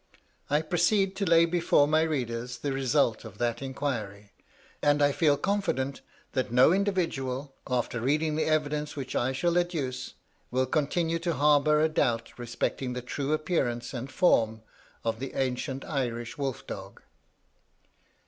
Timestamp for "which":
8.95-9.15